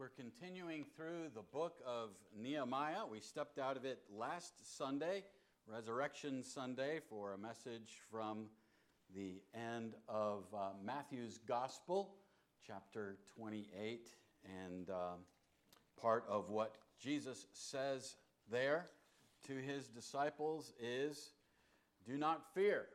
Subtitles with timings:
[0.00, 3.02] We're continuing through the book of Nehemiah.
[3.06, 5.24] We stepped out of it last Sunday,
[5.66, 8.46] Resurrection Sunday, for a message from
[9.14, 12.14] the end of uh, Matthew's Gospel,
[12.66, 14.08] chapter 28,
[14.64, 14.94] and uh,
[16.00, 18.16] part of what Jesus says
[18.50, 18.86] there
[19.48, 21.32] to his disciples is
[22.06, 22.86] Do not fear.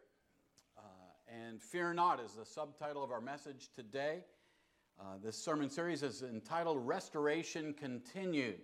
[0.76, 0.82] Uh,
[1.28, 4.24] and fear not is the subtitle of our message today.
[4.98, 8.62] Uh, this sermon series is entitled Restoration Continued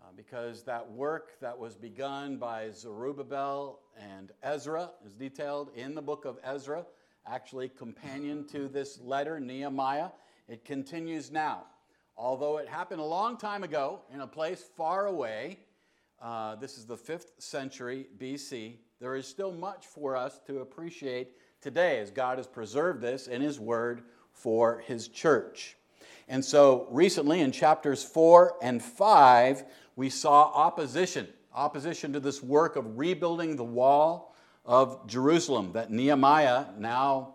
[0.00, 6.02] uh, because that work that was begun by Zerubbabel and Ezra is detailed in the
[6.02, 6.86] book of Ezra,
[7.26, 10.10] actually companion to this letter, Nehemiah.
[10.48, 11.64] It continues now.
[12.16, 15.58] Although it happened a long time ago in a place far away,
[16.22, 21.32] uh, this is the 5th century BC, there is still much for us to appreciate
[21.60, 25.76] today as God has preserved this in His Word for his church.
[26.28, 29.64] And so recently in chapters 4 and 5,
[29.96, 36.66] we saw opposition, opposition to this work of rebuilding the wall of Jerusalem that Nehemiah,
[36.78, 37.34] now,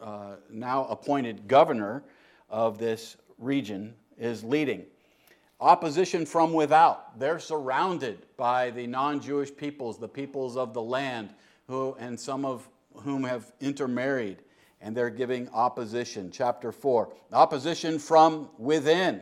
[0.00, 2.04] uh, now appointed governor
[2.48, 4.84] of this region, is leading.
[5.60, 7.18] Opposition from without.
[7.18, 11.30] They're surrounded by the non Jewish peoples, the peoples of the land,
[11.66, 14.38] who, and some of whom have intermarried
[14.80, 16.30] and they're giving opposition.
[16.30, 19.20] Chapter 4, opposition from within.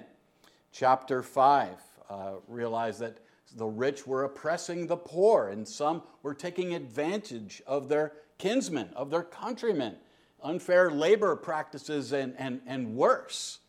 [0.73, 1.69] Chapter 5,
[2.11, 3.19] uh, realize that
[3.57, 9.11] the rich were oppressing the poor, and some were taking advantage of their kinsmen, of
[9.11, 9.97] their countrymen,
[10.43, 13.61] unfair labor practices, and, and, and worse.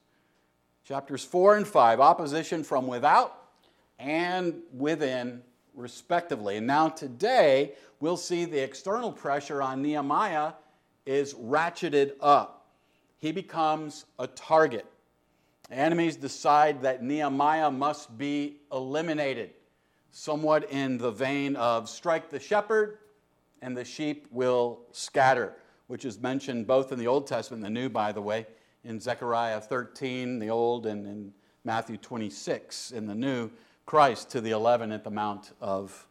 [0.83, 3.47] Chapters 4 and 5, opposition from without
[3.99, 5.41] and within,
[5.73, 6.57] respectively.
[6.57, 10.53] And now today, we'll see the external pressure on Nehemiah
[11.07, 12.67] is ratcheted up.
[13.17, 14.85] He becomes a target.
[15.71, 19.51] Enemies decide that Nehemiah must be eliminated,
[20.11, 22.99] somewhat in the vein of strike the shepherd
[23.61, 25.55] and the sheep will scatter,
[25.87, 28.45] which is mentioned both in the Old Testament and the New, by the way,
[28.83, 33.49] in Zechariah 13, the Old, and in Matthew 26, in the New,
[33.85, 36.07] Christ to the 11 at the Mount of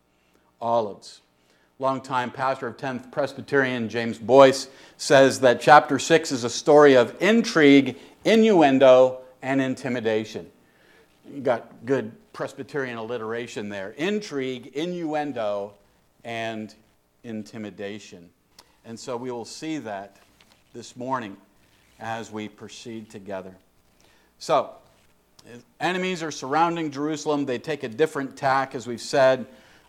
[0.61, 1.23] Olives
[1.79, 7.15] longtime pastor of 10th Presbyterian, James Boice, says that chapter 6 is a story of
[7.21, 10.51] intrigue, innuendo, and intimidation.
[11.31, 15.75] You got good Presbyterian alliteration there intrigue, innuendo,
[16.25, 16.75] and
[17.25, 18.31] intimidation.
[18.85, 20.17] And so we will see that
[20.73, 21.37] this morning
[21.99, 23.55] as we proceed together.
[24.39, 24.71] So,
[25.81, 27.47] enemies are surrounding Jerusalem.
[27.47, 29.47] They take a different tack, as we've said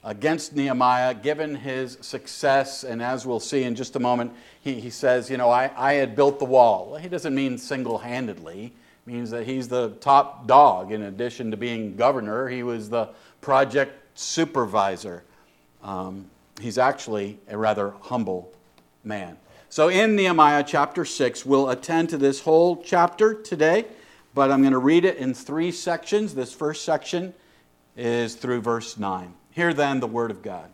[0.08, 2.86] against Nehemiah, given his success.
[2.86, 4.32] And as we'll see in just a moment,
[4.62, 6.92] he, he says, You know, I, I had built the wall.
[6.92, 8.74] Well, he doesn't mean single handedly,
[9.06, 10.94] means that he's the top dog.
[10.94, 13.10] In addition to being governor, he was the
[13.42, 15.24] project supervisor.
[15.84, 16.28] Um,
[16.62, 18.54] he's actually a rather humble
[19.04, 19.38] man.
[19.70, 23.86] So, in Nehemiah chapter 6, we'll attend to this whole chapter today,
[24.34, 26.34] but I'm going to read it in three sections.
[26.34, 27.34] This first section
[27.98, 29.34] is through verse 9.
[29.58, 30.70] Hear then the word of God.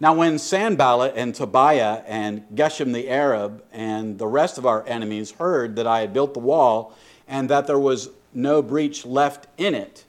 [0.00, 5.30] Now, when Sanballat and Tobiah and Geshem the Arab and the rest of our enemies
[5.30, 6.94] heard that I had built the wall
[7.26, 10.04] and that there was no breach left in it,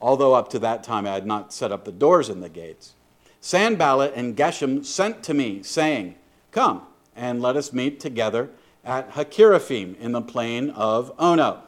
[0.00, 2.94] although up to that time I had not set up the doors and the gates,
[3.42, 6.14] Sanballat and Geshem sent to me, saying,
[6.52, 8.48] Come and let us meet together
[8.82, 11.64] at Hakkephirim in the plain of Ono.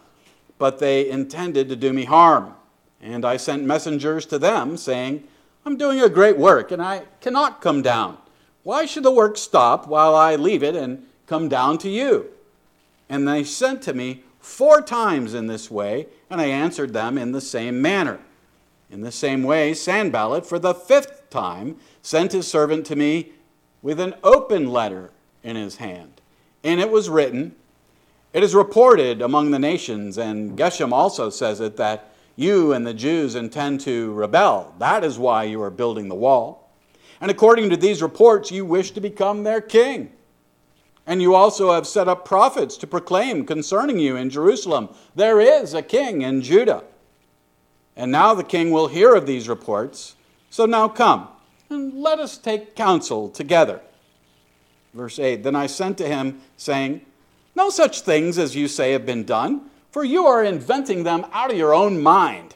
[0.56, 2.54] But they intended to do me harm.
[3.00, 5.24] And I sent messengers to them, saying,
[5.64, 8.18] I'm doing a great work, and I cannot come down.
[8.62, 12.30] Why should the work stop while I leave it and come down to you?
[13.08, 17.32] And they sent to me four times in this way, and I answered them in
[17.32, 18.20] the same manner.
[18.90, 23.32] In the same way, Sanballat, for the fifth time, sent his servant to me
[23.82, 25.10] with an open letter
[25.42, 26.20] in his hand.
[26.62, 27.56] And it was written,
[28.32, 32.94] It is reported among the nations, and Geshem also says it, that you and the
[32.94, 34.74] Jews intend to rebel.
[34.78, 36.70] That is why you are building the wall.
[37.20, 40.12] And according to these reports, you wish to become their king.
[41.06, 45.72] And you also have set up prophets to proclaim concerning you in Jerusalem there is
[45.72, 46.84] a king in Judah.
[47.96, 50.16] And now the king will hear of these reports.
[50.50, 51.28] So now come
[51.70, 53.80] and let us take counsel together.
[54.92, 57.00] Verse 8 Then I sent to him, saying,
[57.54, 61.50] No such things as you say have been done for you are inventing them out
[61.50, 62.54] of your own mind.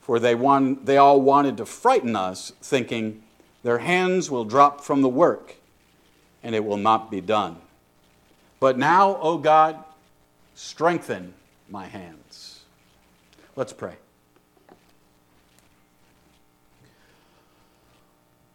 [0.00, 3.24] For they, want, they all wanted to frighten us, thinking,
[3.64, 5.56] Their hands will drop from the work,
[6.40, 7.56] and it will not be done.
[8.60, 9.82] But now, O God,
[10.54, 11.34] strengthen
[11.68, 12.60] my hands.
[13.56, 13.96] Let's pray.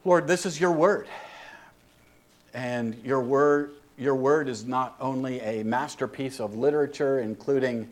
[0.06, 1.10] Lord, this is your word.
[2.54, 7.90] And your word, your word is not only a masterpiece of literature, including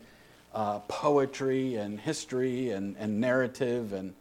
[0.54, 4.14] uh, poetry and history and, and narrative and,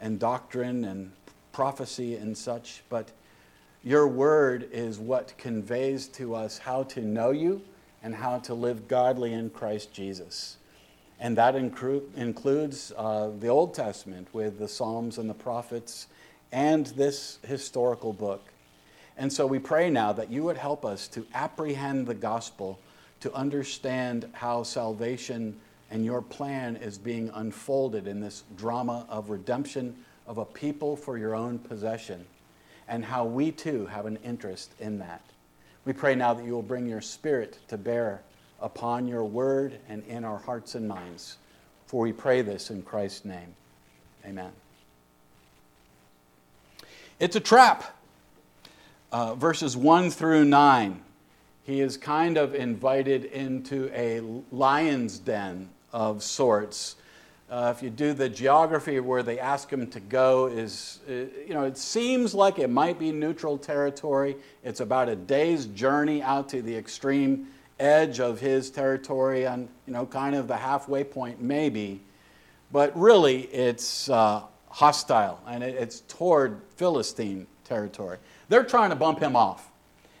[0.00, 1.12] and doctrine and
[1.52, 3.10] prophecy and such, but
[3.84, 7.62] your word is what conveys to us how to know you
[8.02, 10.56] and how to live godly in Christ Jesus.
[11.20, 16.06] And that incru- includes uh, the Old Testament with the Psalms and the prophets
[16.52, 18.44] and this historical book.
[19.18, 22.78] And so we pray now that you would help us to apprehend the gospel,
[23.20, 25.58] to understand how salvation
[25.90, 31.18] and your plan is being unfolded in this drama of redemption of a people for
[31.18, 32.24] your own possession,
[32.86, 35.22] and how we too have an interest in that.
[35.84, 38.20] We pray now that you will bring your spirit to bear
[38.60, 41.38] upon your word and in our hearts and minds.
[41.86, 43.54] For we pray this in Christ's name.
[44.24, 44.52] Amen.
[47.18, 47.97] It's a trap.
[49.10, 51.00] Uh, verses 1 through 9.
[51.64, 54.20] He is kind of invited into a
[54.52, 56.96] lion's den of sorts.
[57.50, 61.12] Uh, if you do the geography where they ask him to go, is uh,
[61.46, 64.36] you know it seems like it might be neutral territory.
[64.62, 67.48] It's about a day's journey out to the extreme
[67.80, 72.02] edge of his territory and you know, kind of the halfway point, maybe.
[72.72, 78.18] But really, it's uh, hostile and it's toward Philistine territory.
[78.48, 79.70] They're trying to bump him off.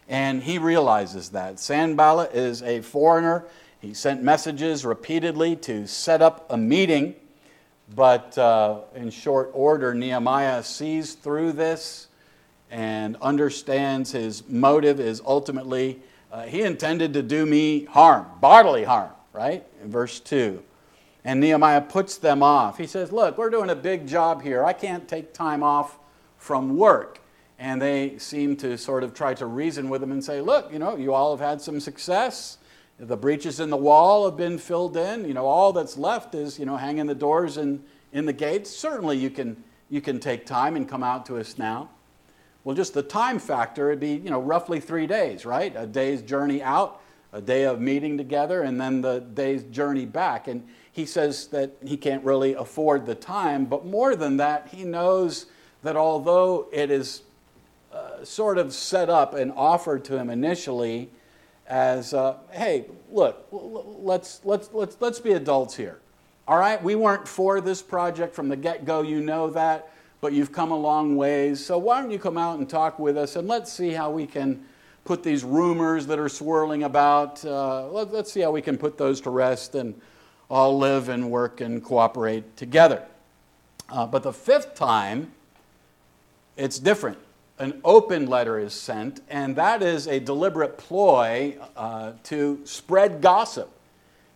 [0.08, 1.60] And he realizes that.
[1.60, 3.44] Sanballat is a foreigner.
[3.80, 7.14] He sent messages repeatedly to set up a meeting.
[7.94, 12.08] But uh, in short order, Nehemiah sees through this
[12.70, 19.10] and understands his motive is ultimately uh, he intended to do me harm, bodily harm,
[19.32, 19.64] right?
[19.82, 20.62] In verse 2.
[21.24, 22.78] And Nehemiah puts them off.
[22.78, 24.64] He says, Look, we're doing a big job here.
[24.64, 25.98] I can't take time off
[26.36, 27.20] from work.
[27.58, 30.78] And they seem to sort of try to reason with him and say, Look, you
[30.78, 32.58] know, you all have had some success.
[33.00, 35.24] The breaches in the wall have been filled in.
[35.24, 37.82] You know, all that's left is, you know, hanging the doors and
[38.12, 38.70] in the gates.
[38.70, 41.90] Certainly you can, you can take time and come out to us now.
[42.64, 45.72] Well, just the time factor, it'd be, you know, roughly three days, right?
[45.76, 47.00] A day's journey out,
[47.32, 50.48] a day of meeting together, and then the day's journey back.
[50.48, 54.84] And he says that he can't really afford the time, but more than that, he
[54.84, 55.46] knows
[55.82, 57.22] that although it is
[57.98, 61.10] uh, sort of set up and offered to him initially
[61.66, 65.98] as, uh, hey, look, let's, let's, let's, let's be adults here.
[66.46, 69.90] All right, we weren't for this project from the get go, you know that
[70.20, 71.64] but you've come a long ways.
[71.64, 74.26] So why don't you come out and talk with us and let's see how we
[74.26, 74.64] can
[75.04, 78.98] put these rumors that are swirling about, uh, let, us see how we can put
[78.98, 79.98] those to rest and
[80.50, 83.02] all live and work and cooperate together.
[83.88, 85.32] Uh, but the fifth time,
[86.56, 87.18] it's different.
[87.58, 93.68] An open letter is sent, and that is a deliberate ploy uh, to spread gossip.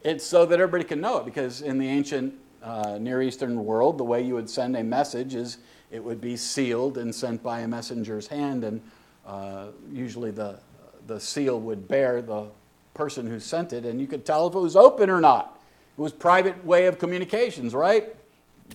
[0.02, 2.34] It's so that everybody can know it, because in the ancient
[2.64, 5.58] uh, Near Eastern world, the way you would send a message is
[5.92, 8.80] it would be sealed and sent by a messenger's hand, and
[9.24, 10.58] uh, usually the,
[11.06, 12.46] the seal would bear the
[12.92, 15.60] person who sent it, and you could tell if it was open or not.
[15.96, 18.16] It was private way of communications, right?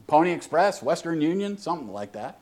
[0.06, 2.40] Pony Express, Western Union, something like that.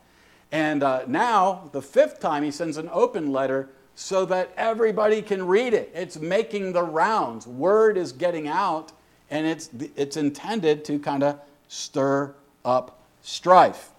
[0.56, 5.46] And uh, now, the fifth time, he sends an open letter so that everybody can
[5.46, 5.92] read it.
[5.94, 7.46] It's making the rounds.
[7.46, 8.94] Word is getting out,
[9.30, 12.34] and it's, it's intended to kind of stir
[12.64, 13.90] up strife.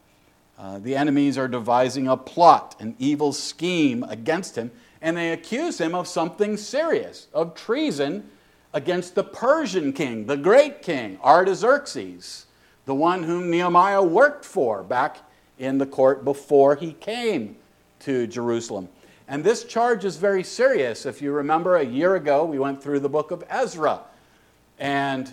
[0.59, 4.71] Uh, the enemies are devising a plot, an evil scheme against him,
[5.03, 8.31] and they accuse him of something serious, of treason
[8.73, 12.47] against the Persian king, the great king, Artaxerxes,
[12.87, 15.19] the one whom Nehemiah worked for back
[15.59, 17.57] in the court before he came
[18.01, 18.89] to Jerusalem.
[19.29, 21.07] And this charge is very serious.
[21.07, 24.01] If you remember, a year ago, we went through the book of Ezra.
[24.79, 25.33] And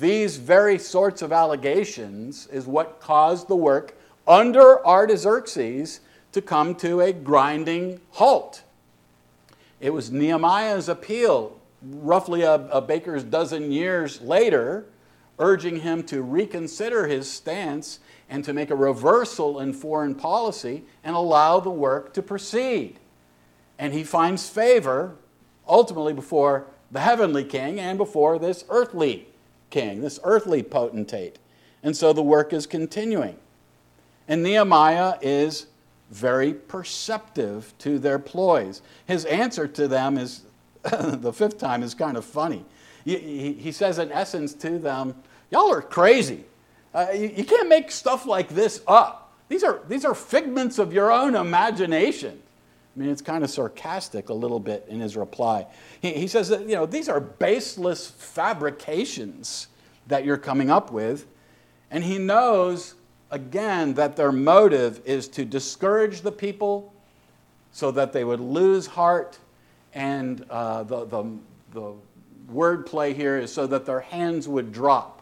[0.00, 3.96] these very sorts of allegations is what caused the work
[4.28, 6.00] under Artaxerxes
[6.32, 8.62] to come to a grinding halt.
[9.80, 14.86] It was Nehemiah's appeal, roughly a, a, baker's dozen years later,
[15.38, 17.98] urging him to reconsider his stance
[18.32, 22.98] and to make a reversal in foreign policy and allow the work to proceed.
[23.78, 25.16] And he finds favor
[25.68, 29.26] ultimately before the heavenly king and before this earthly
[29.68, 31.38] king, this earthly potentate.
[31.82, 33.36] And so the work is continuing.
[34.26, 35.66] And Nehemiah is
[36.10, 38.80] very perceptive to their ploys.
[39.04, 40.44] His answer to them is
[40.82, 42.64] the fifth time is kind of funny.
[43.04, 45.16] He, he says, in essence, to them,
[45.50, 46.46] Y'all are crazy.
[46.94, 49.32] Uh, you, you can't make stuff like this up.
[49.48, 52.40] These are, these are figments of your own imagination.
[52.94, 55.66] I mean, it's kind of sarcastic a little bit in his reply.
[56.00, 59.68] He, he says that, you know, these are baseless fabrications
[60.08, 61.26] that you're coming up with.
[61.90, 62.94] And he knows,
[63.30, 66.92] again, that their motive is to discourage the people
[67.72, 69.38] so that they would lose heart.
[69.94, 71.24] And uh, the, the,
[71.72, 71.94] the
[72.48, 75.21] word play here is so that their hands would drop.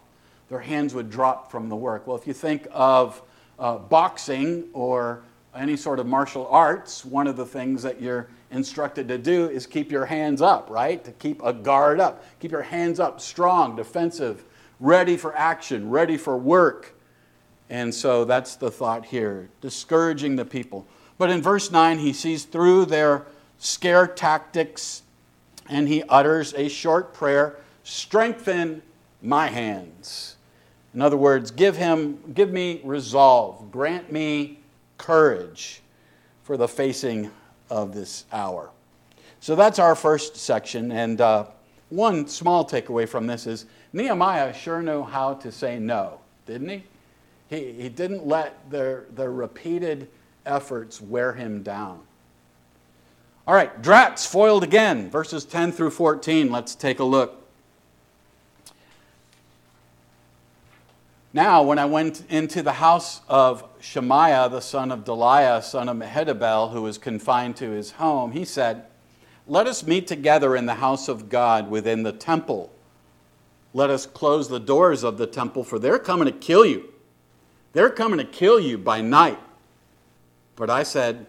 [0.51, 2.07] Their hands would drop from the work.
[2.07, 3.23] Well, if you think of
[3.59, 5.23] uh, boxing or
[5.55, 9.67] any sort of martial arts, one of the things that you're instructed to do is
[9.67, 11.03] keep your hands up, right?
[11.05, 12.25] To keep a guard up.
[12.41, 14.45] Keep your hands up, strong, defensive,
[14.81, 16.95] ready for action, ready for work.
[17.69, 20.87] And so that's the thought here discouraging the people.
[21.17, 23.27] But in verse 9, he sees through their
[23.59, 25.03] scare tactics
[25.69, 28.83] and he utters a short prayer strengthen
[29.23, 30.37] my hands.
[30.95, 34.59] In other words, give him, give me resolve, grant me
[34.99, 35.83] courage
[36.43, 37.31] for the facing
[37.69, 38.71] of this hour.
[39.39, 40.91] So that's our first section.
[40.93, 41.47] And uh,
[41.89, 46.83] one small takeaway from this is Nehemiah sure knew how to say no, didn't he?
[47.49, 50.09] He, he didn't let their, their repeated
[50.45, 52.01] efforts wear him down.
[53.47, 56.51] All right, Dratz foiled again, verses 10 through 14.
[56.53, 57.40] Let's take a look.
[61.33, 65.97] Now, when I went into the house of Shemaiah, the son of Delaiah, son of
[65.97, 68.85] Mehetabel, who was confined to his home, he said,
[69.47, 72.73] Let us meet together in the house of God within the temple.
[73.73, 76.93] Let us close the doors of the temple, for they're coming to kill you.
[77.75, 79.39] They're coming to kill you by night.
[80.57, 81.27] But I said,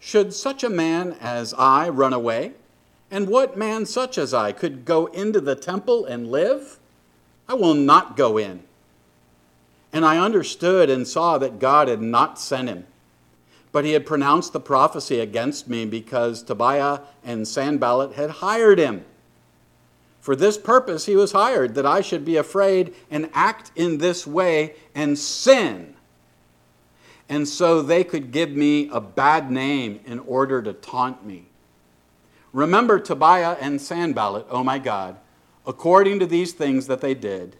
[0.00, 2.52] Should such a man as I run away?
[3.10, 6.78] And what man such as I could go into the temple and live?
[7.46, 8.62] I will not go in.
[9.94, 12.84] And I understood and saw that God had not sent him.
[13.70, 19.04] But he had pronounced the prophecy against me because Tobiah and Sanballat had hired him.
[20.20, 24.26] For this purpose he was hired, that I should be afraid and act in this
[24.26, 25.94] way and sin.
[27.28, 31.44] And so they could give me a bad name in order to taunt me.
[32.52, 35.16] Remember Tobiah and Sanballat, oh my God,
[35.66, 37.56] according to these things that they did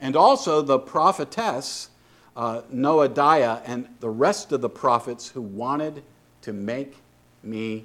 [0.00, 1.90] and also the prophetess
[2.36, 6.02] uh, Noadiah and the rest of the prophets who wanted
[6.42, 6.96] to make
[7.42, 7.84] me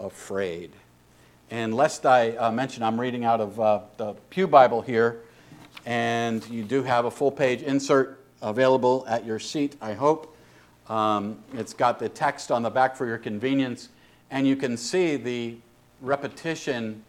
[0.00, 0.70] afraid.
[1.50, 5.20] And lest I uh, mention, I'm reading out of uh, the Pew Bible here,
[5.84, 10.34] and you do have a full page insert available at your seat, I hope.
[10.88, 13.90] Um, it's got the text on the back for your convenience,
[14.30, 15.56] and you can see the
[16.00, 17.04] repetition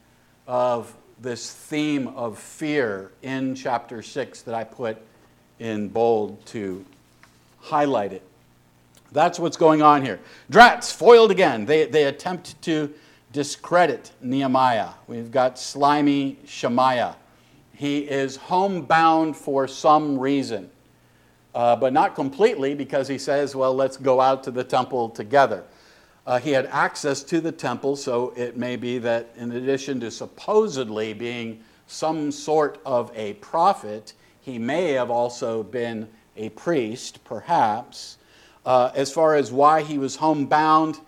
[0.45, 4.97] of this theme of fear in chapter 6 that I put
[5.57, 6.85] in bold to
[7.61, 8.21] highlight it.
[9.13, 10.19] That's what's going on here.
[10.51, 11.65] Drats foiled again.
[11.65, 12.93] They, they attempt to
[13.31, 14.89] discredit Nehemiah.
[15.07, 17.15] We've got slimy Shemaiah.
[17.73, 20.69] He is homebound for some reason,
[21.55, 25.63] uh, but not completely because he says, well, let's go out to the temple together.
[26.25, 30.09] Uh, he had access to the temple, so it may be that in addition to
[30.09, 38.17] supposedly being some sort of a prophet, he may have also been a priest, perhaps.
[38.65, 40.99] Uh, as far as why he was homebound,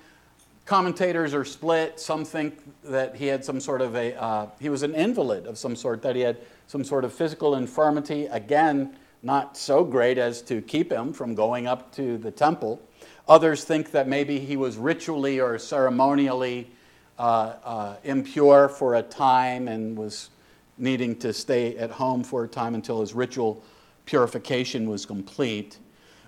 [0.65, 1.99] commentators are split.
[1.99, 5.57] Some think that he had some sort of a, uh, he was an invalid of
[5.57, 8.25] some sort, that he had some sort of physical infirmity.
[8.25, 12.81] Again, not so great as to keep him from going up to the temple.
[13.27, 16.69] Others think that maybe he was ritually or ceremonially
[17.17, 20.29] uh, uh, impure for a time and was
[20.77, 23.63] needing to stay at home for a time until his ritual
[24.05, 25.79] purification was complete.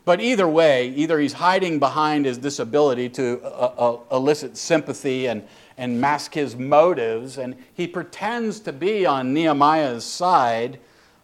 [0.06, 5.46] But either way, either he's hiding behind his disability to uh, uh, elicit sympathy and,
[5.78, 10.80] and mask his motives, and he pretends to be on Nehemiah's side,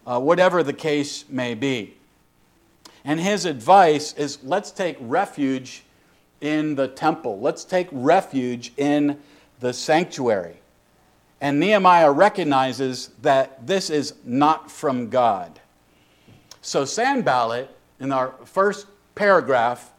[0.06, 1.96] uh, whatever the case may be.
[3.04, 5.82] And his advice is let's take refuge
[6.40, 9.18] in the temple, let's take refuge in
[9.60, 10.56] the sanctuary.
[11.40, 15.60] And Nehemiah recognizes that this is not from God.
[16.62, 17.68] So, Sanballat,
[18.00, 19.90] in our first paragraph,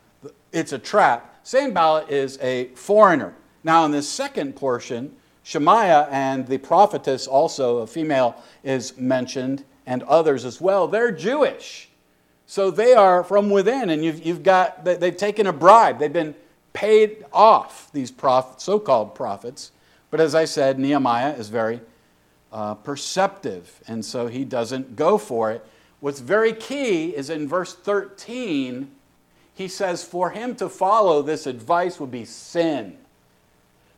[0.51, 1.39] it's a trap.
[1.43, 3.35] Sanballat is a foreigner.
[3.63, 10.01] Now, in this second portion, Shemaiah and the prophetess, also a female, is mentioned, and
[10.03, 10.87] others as well.
[10.87, 11.89] They're Jewish.
[12.47, 15.99] So they are from within, and you've, you've got, they've taken a bribe.
[15.99, 16.35] They've been
[16.73, 18.13] paid off, these
[18.57, 19.71] so called prophets.
[20.11, 21.81] But as I said, Nehemiah is very
[22.51, 25.65] uh, perceptive, and so he doesn't go for it.
[25.99, 28.91] What's very key is in verse 13,
[29.55, 32.97] he says, For him to follow this advice would be sin.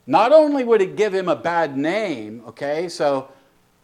[0.06, 3.30] Not only would it give him a bad name, okay, so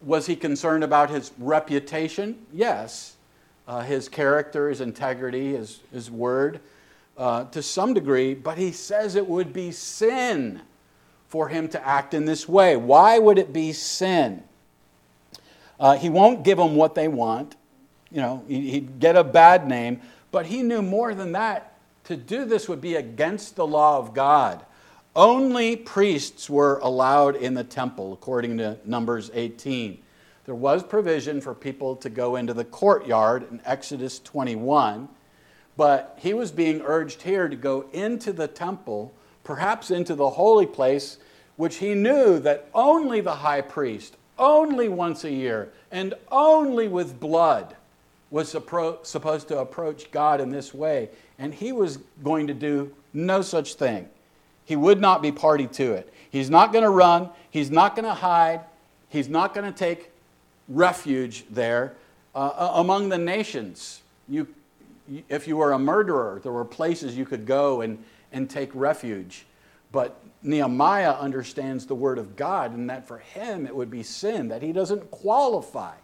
[0.00, 2.46] was he concerned about his reputation?
[2.52, 3.13] Yes.
[3.66, 6.60] Uh, his character, his integrity, his, his word
[7.16, 10.60] uh, to some degree, but he says it would be sin
[11.28, 12.76] for him to act in this way.
[12.76, 14.42] Why would it be sin?
[15.78, 17.56] Uh, he won't give them what they want.
[18.10, 21.72] You know, he'd get a bad name, but he knew more than that.
[22.04, 24.64] To do this would be against the law of God.
[25.16, 29.98] Only priests were allowed in the temple, according to Numbers 18.
[30.44, 35.08] There was provision for people to go into the courtyard in Exodus 21
[35.76, 40.66] but he was being urged here to go into the temple, perhaps into the holy
[40.66, 41.18] place,
[41.56, 47.18] which he knew that only the high priest, only once a year, and only with
[47.18, 47.76] blood
[48.30, 51.08] was supposed to approach God in this way.
[51.38, 54.08] And he was going to do no such thing.
[54.64, 56.12] He would not be party to it.
[56.30, 58.60] He's not going to run, he's not going to hide,
[59.08, 60.10] he's not going to take
[60.68, 61.94] refuge there
[62.34, 64.02] uh, among the nations.
[64.28, 64.48] You
[65.28, 68.02] if you were a murderer, there were places you could go and,
[68.32, 69.44] and take refuge.
[69.92, 74.48] But Nehemiah understands the word of God, and that for him it would be sin,
[74.48, 75.94] that he doesn't qualify.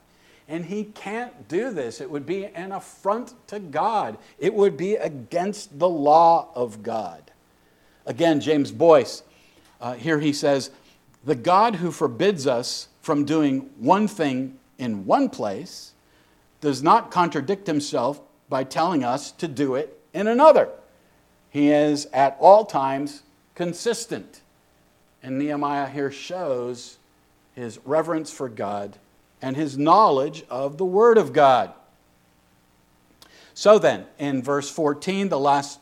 [0.48, 2.00] And he can't do this.
[2.00, 7.30] It would be an affront to God, it would be against the law of God.
[8.06, 9.22] Again, James Boice,
[9.80, 10.70] uh, here he says,
[11.24, 15.92] The God who forbids us from doing one thing in one place
[16.60, 20.68] does not contradict himself by telling us to do it in another.
[21.50, 23.22] He is at all times
[23.54, 24.40] consistent.
[25.22, 26.98] And Nehemiah here shows
[27.54, 28.98] his reverence for God
[29.42, 31.72] and his knowledge of the Word of God.
[33.54, 35.80] So then, in verse 14, the last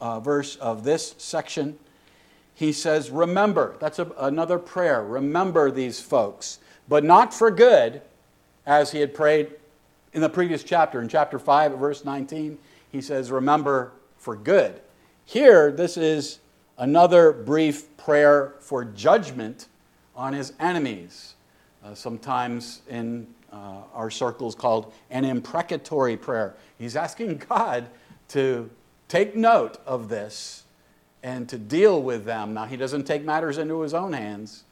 [0.00, 1.78] uh, verse of this section,
[2.58, 5.04] he says, Remember, that's a, another prayer.
[5.04, 8.02] Remember these folks, but not for good,
[8.66, 9.52] as he had prayed
[10.12, 12.58] in the previous chapter, in chapter 5, verse 19,
[12.90, 14.80] he says, Remember for good.
[15.24, 16.40] Here, this is
[16.78, 19.68] another brief prayer for judgment
[20.16, 21.36] on his enemies,
[21.84, 26.56] uh, sometimes in uh, our circles called an imprecatory prayer.
[26.76, 27.86] He's asking God
[28.30, 28.68] to
[29.06, 30.64] take note of this
[31.22, 32.54] and to deal with them.
[32.54, 34.64] Now, he doesn't take matters into his own hands,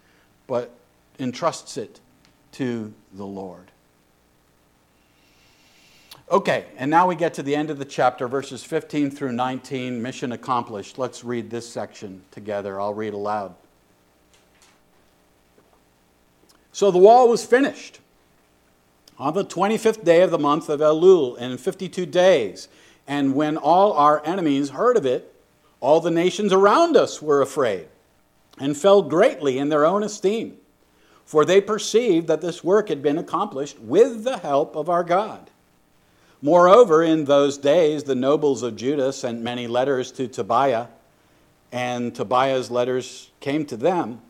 [0.46, 0.70] but
[1.18, 2.00] entrusts it
[2.52, 3.70] to the Lord.
[6.30, 10.02] Okay, and now we get to the end of the chapter, verses 15 through 19,
[10.02, 10.98] mission accomplished.
[10.98, 12.80] Let's read this section together.
[12.80, 13.54] I'll read aloud.
[16.72, 18.00] So the wall was finished
[19.18, 22.68] on the 25th day of the month of Elul in 52 days.
[23.06, 25.32] And when all our enemies heard of it,
[25.87, 27.87] all the nations around us were afraid
[28.59, 30.57] and fell greatly in their own esteem,
[31.25, 35.49] for they perceived that this work had been accomplished with the help of our God.
[36.42, 40.88] Moreover, in those days, the nobles of Judah sent many letters to Tobiah,
[41.70, 44.20] and Tobiah's letters came to them.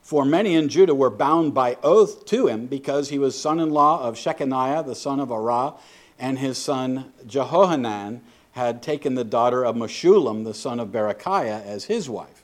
[0.00, 3.68] For many in Judah were bound by oath to him because he was son in
[3.68, 5.78] law of Shechaniah, the son of Arah,
[6.18, 8.22] and his son Jehohanan
[8.58, 12.42] had taken the daughter of Meshullam, the son of Berechiah, as his wife.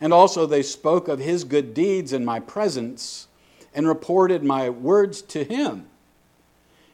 [0.00, 3.28] And also they spoke of his good deeds in my presence
[3.72, 5.86] and reported my words to him.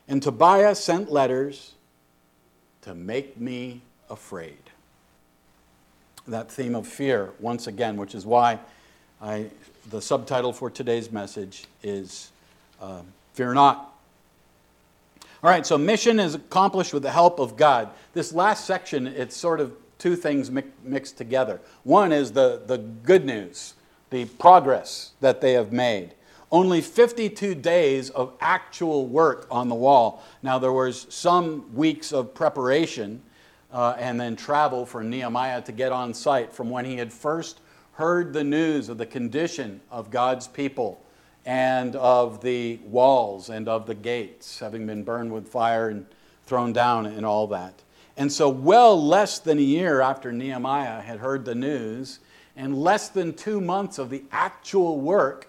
[0.06, 1.72] And Tobiah sent letters
[2.82, 4.58] to make me afraid.
[6.28, 8.58] That theme of fear, once again, which is why
[9.22, 9.46] I,
[9.88, 12.30] the subtitle for today's message is
[12.80, 13.00] uh,
[13.34, 13.89] Fear Not.
[15.42, 17.90] All right, so mission is accomplished with the help of God.
[18.12, 21.60] This last section, it's sort of two things mi- mixed together.
[21.82, 23.74] One is the, the good news,
[24.10, 26.14] the progress that they have made
[26.52, 30.22] only 52 days of actual work on the wall.
[30.42, 33.22] Now, there was some weeks of preparation
[33.72, 37.60] uh, and then travel for Nehemiah to get on site from when he had first
[37.92, 41.00] heard the news of the condition of God's people
[41.46, 46.06] and of the walls and of the gates having been burned with fire and
[46.44, 47.82] thrown down and all that.
[48.16, 52.20] And so, well less than a year after Nehemiah had heard the news,
[52.56, 55.48] and less than two months of the actual work,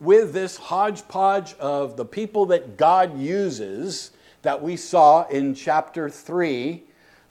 [0.00, 4.12] with this hodgepodge of the people that God uses
[4.42, 6.82] that we saw in chapter 3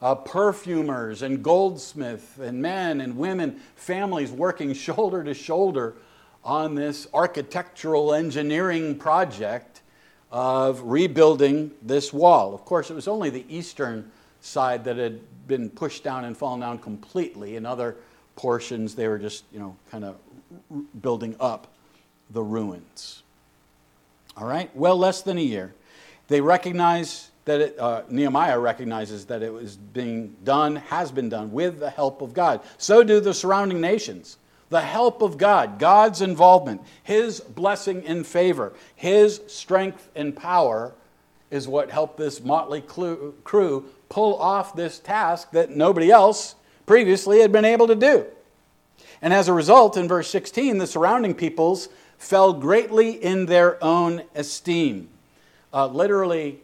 [0.02, 5.96] uh, perfumers and goldsmiths and men and women, families working shoulder to shoulder
[6.44, 9.82] on this architectural engineering project
[10.32, 12.54] of rebuilding this wall.
[12.54, 16.60] Of course, it was only the eastern side that had been pushed down and fallen
[16.60, 17.56] down completely.
[17.56, 17.98] In other
[18.36, 20.18] portions, they were just, you know, kind of
[21.02, 21.68] building up
[22.30, 23.24] the ruins.
[24.38, 25.74] All right, well, less than a year.
[26.28, 31.52] They recognize that it, uh, Nehemiah recognizes that it was being done, has been done
[31.52, 32.62] with the help of God.
[32.78, 34.38] So do the surrounding nations.
[34.70, 40.94] The help of God, God's involvement, His blessing and favor, His strength and power
[41.50, 46.56] is what helped this motley crew pull off this task that nobody else
[46.86, 48.26] previously had been able to do.
[49.22, 54.24] And as a result, in verse 16, the surrounding peoples fell greatly in their own
[54.36, 55.10] esteem.
[55.74, 56.60] Uh, literally,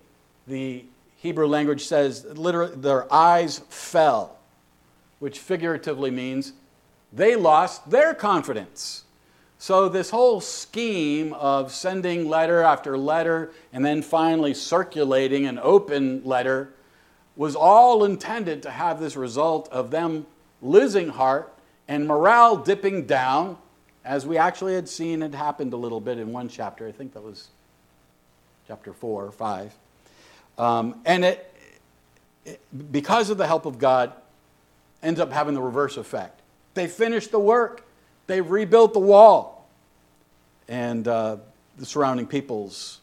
[0.47, 0.85] the
[1.17, 4.37] Hebrew language says literally their eyes fell,
[5.19, 6.53] which figuratively means
[7.15, 9.05] they lost their confidence.
[9.57, 16.23] So, this whole scheme of sending letter after letter and then finally circulating an open
[16.25, 16.73] letter
[17.35, 20.27] was all intended to have this result of them
[20.61, 21.53] losing heart
[21.87, 23.57] and morale dipping down,
[24.03, 26.87] as we actually had seen it happened a little bit in one chapter.
[26.87, 27.49] I think that was
[28.67, 29.73] chapter 4 or 5.
[30.57, 31.53] Um, and it,
[32.45, 34.13] it, because of the help of God,
[35.01, 36.41] ends up having the reverse effect.
[36.75, 37.85] They finished the work,
[38.27, 39.67] they rebuilt the wall,
[40.67, 41.37] and uh,
[41.77, 42.99] the surrounding peoples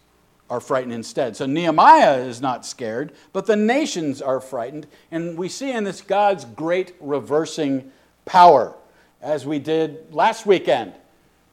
[0.48, 1.34] are frightened instead.
[1.34, 4.86] So Nehemiah is not scared, but the nations are frightened.
[5.10, 7.90] And we see in this God's great reversing
[8.26, 8.74] power,
[9.22, 10.92] as we did last weekend.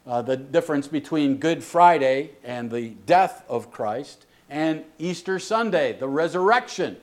[0.06, 6.08] Uh, the difference between Good Friday and the death of Christ and Easter Sunday, the
[6.08, 6.96] resurrection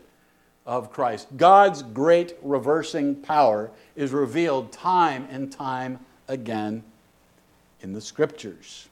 [0.68, 1.28] of Christ.
[1.38, 6.84] God's great reversing power is revealed time and time again
[7.82, 8.88] in the scriptures.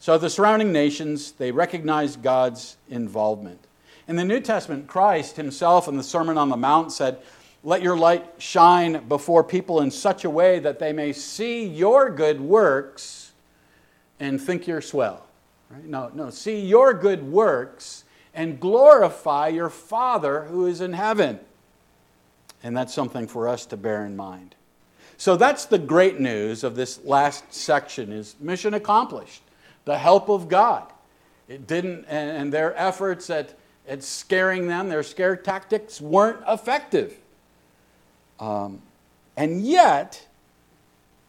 [0.00, 3.60] So the surrounding nations, they recognize God's involvement.
[4.08, 7.18] In the New Testament, Christ himself in the Sermon on the Mount said,
[7.64, 12.10] Let your light shine before people in such a way that they may see your
[12.10, 13.32] good works
[14.20, 15.26] and think you're swell.
[15.70, 15.84] Right?
[15.84, 16.30] No, no.
[16.30, 21.40] See your good works and glorify your Father who is in heaven.
[22.62, 24.54] And that's something for us to bear in mind.
[25.18, 29.42] So that's the great news of this last section is mission accomplished.
[29.84, 30.92] The help of God.
[31.48, 33.54] It didn't, and their efforts at,
[33.86, 37.16] at scaring them, their scare tactics weren't effective.
[38.40, 38.82] Um,
[39.36, 40.26] and yet,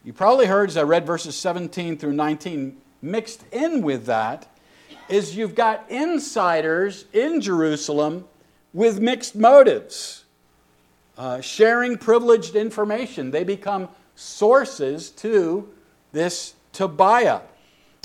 [0.04, 4.48] you probably heard as I read verses 17 through 19, mixed in with that
[5.08, 8.24] is you've got insiders in Jerusalem
[8.72, 10.24] with mixed motives,
[11.18, 13.32] uh, sharing privileged information.
[13.32, 15.68] They become sources to
[16.12, 17.40] this Tobiah.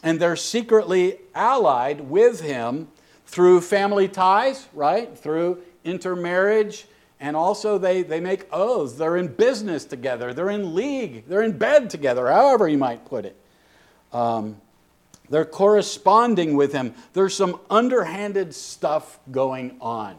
[0.02, 2.90] And they're secretly allied with him
[3.26, 5.18] through family ties, right?
[5.18, 6.88] Through intermarriage.
[7.20, 8.94] And also, they, they make oaths.
[8.96, 10.34] They're in business together.
[10.34, 11.26] They're in league.
[11.28, 13.40] They're in bed together, however you might put it.
[14.12, 14.58] Um,
[15.30, 16.94] they're corresponding with him.
[17.14, 20.18] There's some underhanded stuff going on.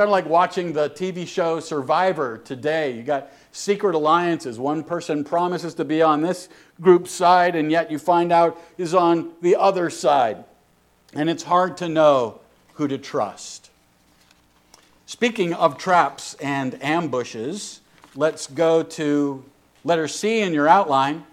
[0.00, 2.96] Kind of like watching the TV show Survivor today.
[2.96, 4.58] You got secret alliances.
[4.58, 6.48] One person promises to be on this
[6.80, 10.42] group's side, and yet you find out is on the other side.
[11.12, 12.40] And it's hard to know
[12.76, 13.68] who to trust.
[15.04, 17.82] Speaking of traps and ambushes,
[18.16, 19.44] let's go to
[19.84, 21.26] letter C in your outline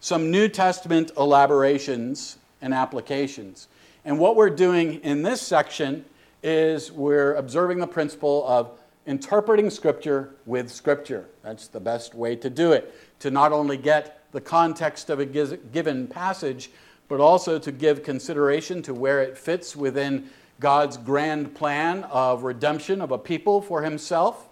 [0.00, 3.68] some New Testament elaborations and applications.
[4.06, 6.06] And what we're doing in this section
[6.46, 8.70] is we're observing the principle of
[9.04, 11.26] interpreting Scripture with Scripture.
[11.42, 15.26] That's the best way to do it, to not only get the context of a
[15.26, 16.70] given passage,
[17.08, 20.30] but also to give consideration to where it fits within
[20.60, 24.48] God's grand plan of redemption of a people for Himself,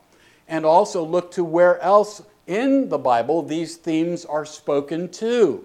[0.48, 5.64] and also look to where else in the Bible these themes are spoken to.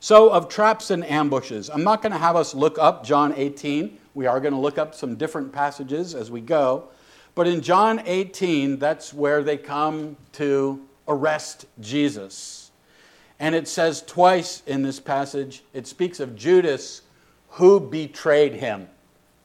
[0.00, 3.98] So, of traps and ambushes, I'm not going to have us look up John 18.
[4.18, 6.88] We are going to look up some different passages as we go.
[7.36, 12.72] But in John 18, that's where they come to arrest Jesus.
[13.38, 17.02] And it says twice in this passage, it speaks of Judas
[17.50, 18.88] who betrayed him.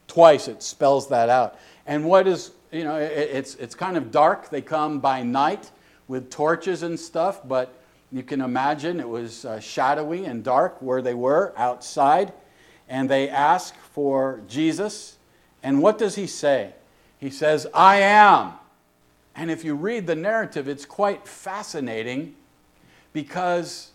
[0.08, 1.60] Twice it spells that out.
[1.86, 4.50] And what is, you know, it's, it's kind of dark.
[4.50, 5.70] They come by night
[6.08, 7.72] with torches and stuff, but
[8.12, 12.34] you can imagine it was uh, shadowy and dark where they were outside,
[12.94, 15.18] and they ask for Jesus.
[15.64, 16.74] And what does he say?
[17.18, 18.54] He says, I am.
[19.36, 22.36] And if you read the narrative, it's quite fascinating
[23.12, 23.90] because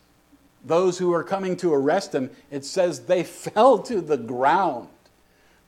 [0.64, 4.88] those who are coming to arrest him, it says they fell to the ground.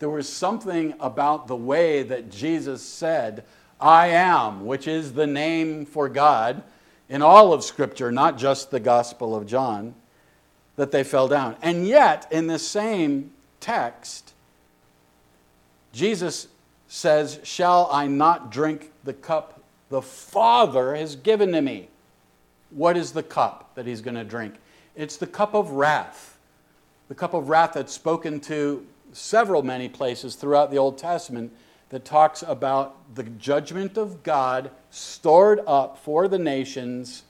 [0.01, 3.45] There was something about the way that Jesus said,
[3.81, 6.65] I am, which is the name for God
[7.09, 9.95] in all of Scripture, not just the Gospel of John,
[10.81, 11.55] that they fell down.
[11.61, 14.33] And yet, in the same text,
[15.93, 16.49] Jesus
[16.89, 21.89] says, Shall I not drink the cup the Father has given to me?
[22.71, 24.55] What is the cup that he's going to drink?
[24.97, 26.39] It's the cup of wrath.
[27.09, 31.53] The cup of wrath that's spoken to several, many places throughout the Old Testament
[31.91, 37.25] that talks about the judgment of God stored up for the nations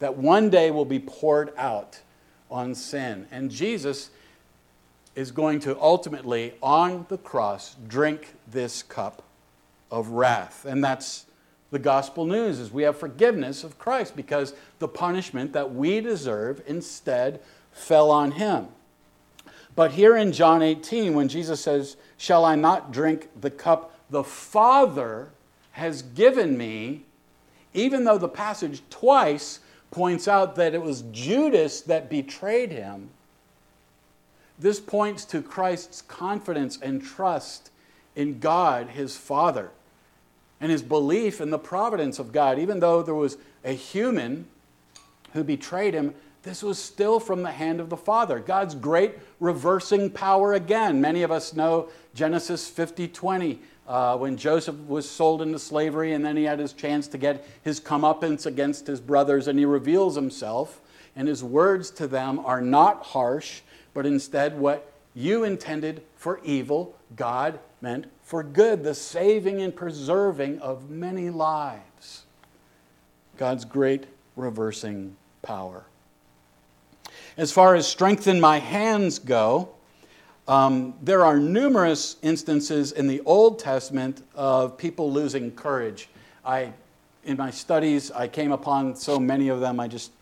[0.00, 2.00] that one day will be poured out
[2.50, 3.26] on sin.
[3.30, 4.10] And Jesus
[5.14, 9.22] is going to ultimately, on the cross, drink this cup
[9.90, 10.64] of wrath.
[10.64, 11.26] And that's
[11.70, 16.62] the gospel news is we have forgiveness of Christ because the punishment that we deserve
[16.66, 17.40] instead
[17.72, 18.68] fell on him.
[19.74, 24.24] But here in John 18, when Jesus says, Shall I not drink the cup the
[24.24, 25.30] Father
[25.72, 27.02] has given me,
[27.74, 33.10] even though the passage twice points out that it was Judas that betrayed him,
[34.58, 37.70] this points to Christ's confidence and trust
[38.14, 39.70] in God, his Father,
[40.60, 42.58] and his belief in the providence of God.
[42.58, 44.46] Even though there was a human
[45.32, 48.38] who betrayed him, this was still from the hand of the Father.
[48.38, 51.00] God's great reversing power again.
[51.00, 56.24] Many of us know Genesis 50 20, uh, when Joseph was sold into slavery and
[56.24, 60.14] then he had his chance to get his comeuppance against his brothers, and he reveals
[60.14, 60.80] himself,
[61.14, 63.60] and his words to them are not harsh,
[63.94, 70.58] but instead what you intended for evil, God meant for good, the saving and preserving
[70.58, 72.24] of many lives.
[73.38, 75.84] God's great reversing power.
[77.36, 79.70] As far as strengthen my hands go,
[80.48, 86.08] um, there are numerous instances in the Old Testament of people losing courage.
[86.44, 86.72] I,
[87.24, 90.12] in my studies, I came upon so many of them, I just,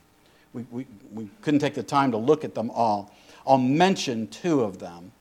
[0.54, 3.12] we, we, we couldn't take the time to look at them all.
[3.46, 5.12] I'll mention two of them.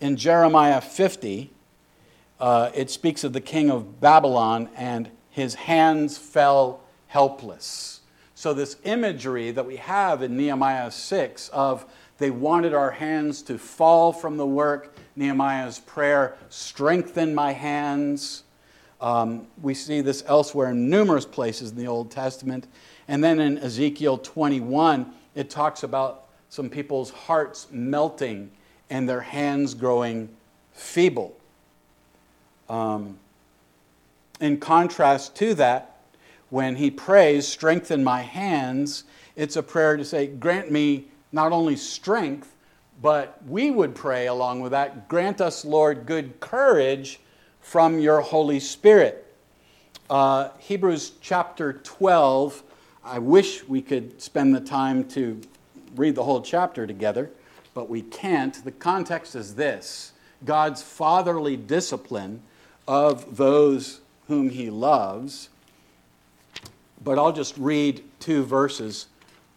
[0.00, 1.50] In Jeremiah 50,
[2.38, 8.01] uh, it speaks of the king of Babylon and his hands fell helpless.
[8.42, 11.86] So, this imagery that we have in Nehemiah 6 of
[12.18, 18.42] they wanted our hands to fall from the work, Nehemiah's prayer, strengthen my hands.
[19.00, 22.66] Um, we see this elsewhere in numerous places in the Old Testament.
[23.06, 28.50] And then in Ezekiel 21, it talks about some people's hearts melting
[28.90, 30.28] and their hands growing
[30.72, 31.36] feeble.
[32.68, 33.20] Um,
[34.40, 35.91] in contrast to that,
[36.52, 39.04] when he prays, Strengthen my hands,
[39.36, 42.54] it's a prayer to say, Grant me not only strength,
[43.00, 47.20] but we would pray along with that, Grant us, Lord, good courage
[47.62, 49.34] from your Holy Spirit.
[50.10, 52.62] Uh, Hebrews chapter 12,
[53.02, 55.40] I wish we could spend the time to
[55.96, 57.30] read the whole chapter together,
[57.72, 58.62] but we can't.
[58.62, 60.12] The context is this
[60.44, 62.42] God's fatherly discipline
[62.86, 65.48] of those whom he loves
[67.04, 69.06] but I'll just read two verses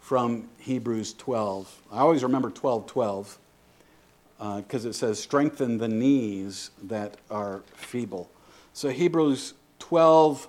[0.00, 1.82] from Hebrews 12.
[1.92, 3.38] I always remember 12 12
[4.38, 8.30] because uh, it says, Strengthen the knees that are feeble.
[8.72, 10.46] So, Hebrews 12,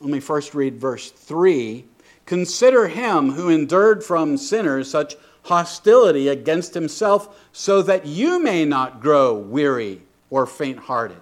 [0.00, 1.84] let me first read verse 3.
[2.24, 9.00] Consider him who endured from sinners such hostility against himself, so that you may not
[9.00, 11.20] grow weary or faint hearted.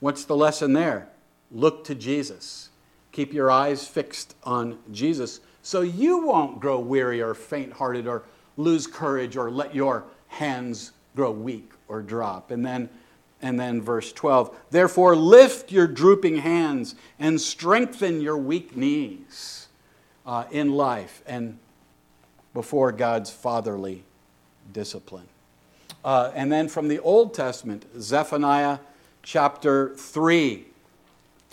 [0.00, 1.08] What's the lesson there?
[1.50, 2.70] Look to Jesus.
[3.12, 8.24] Keep your eyes fixed on Jesus so you won't grow weary or faint hearted or
[8.56, 12.50] lose courage or let your hands grow weak or drop.
[12.50, 12.88] And then,
[13.40, 19.68] and then verse 12 Therefore, lift your drooping hands and strengthen your weak knees
[20.26, 21.58] uh, in life and
[22.54, 24.04] before God's fatherly
[24.72, 25.28] discipline.
[26.04, 28.78] Uh, and then from the Old Testament, Zephaniah
[29.22, 30.66] chapter 3.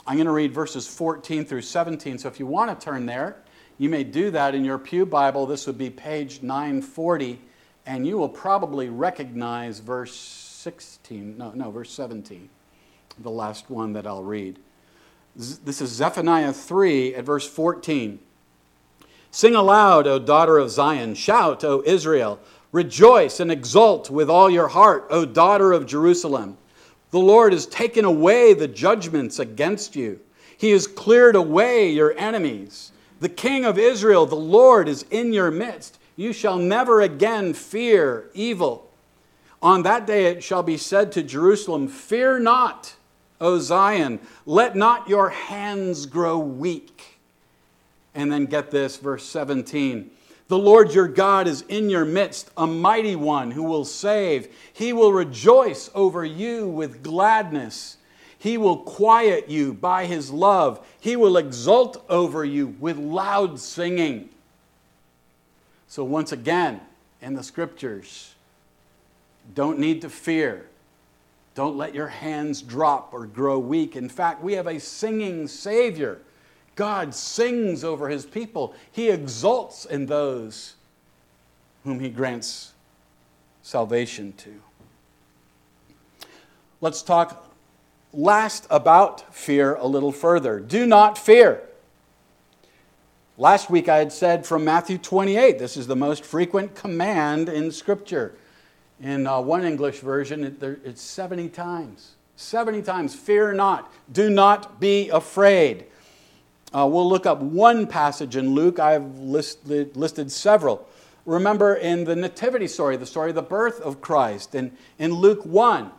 [0.10, 2.18] I'm going to read verses 14 through 17.
[2.18, 3.36] So if you want to turn there,
[3.78, 5.46] you may do that in your Pew Bible.
[5.46, 7.40] This would be page 940,
[7.86, 11.38] and you will probably recognize verse 16.
[11.38, 12.50] No, no, verse 17,
[13.20, 14.58] the last one that I'll read.
[15.36, 18.18] This is Zephaniah 3 at verse 14.
[19.30, 21.14] Sing aloud, O daughter of Zion.
[21.14, 22.40] Shout, O Israel.
[22.72, 26.58] Rejoice and exult with all your heart, O daughter of Jerusalem.
[27.12, 30.20] The Lord has taken away the judgments against you.
[30.58, 32.92] He has cleared away your enemies.
[33.20, 35.98] The King of Israel, the Lord, is in your midst.
[36.16, 38.90] You shall never again fear evil.
[39.62, 42.96] On that day it shall be said to Jerusalem, Fear not,
[43.42, 47.20] O Zion, let not your hands grow weak.
[48.14, 50.12] And then get this, verse 17.
[50.50, 54.48] The Lord your God is in your midst, a mighty one who will save.
[54.74, 57.98] He will rejoice over you with gladness.
[58.40, 60.86] He will quiet you by his love.
[61.00, 64.30] He will exult over you with loud singing.
[65.88, 66.82] So, once again,
[67.22, 68.34] in the scriptures,
[69.54, 70.66] don't need to fear.
[71.54, 73.96] Don't let your hands drop or grow weak.
[73.96, 76.22] In fact, we have a singing Savior
[76.80, 80.76] God sings over his people, he exults in those
[81.84, 82.72] whom he grants
[83.62, 84.62] salvation to.
[86.80, 87.52] Let's talk
[88.14, 90.62] last about fear a little further.
[90.62, 91.64] Do not fear.
[93.38, 97.74] Last week I had said from Matthew 28, this is the most frequent command in
[97.74, 98.36] Scripture.
[99.02, 102.12] In uh, one English version, it, there, it's 70 times.
[102.38, 103.14] 70 times.
[103.14, 103.92] Fear not.
[104.14, 105.88] Do not be afraid.
[106.74, 108.80] Uh, we'll look up one passage in Luke.
[108.80, 110.88] I've listed, listed several.
[111.26, 115.46] Remember in the Nativity story, the story of the birth of Christ, in, in Luke
[115.46, 115.92] 1,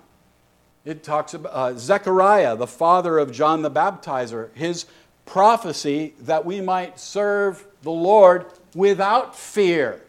[0.85, 4.87] it talks about uh, Zechariah, the father of John the Baptizer, his
[5.27, 10.03] prophecy that we might serve the Lord without fear.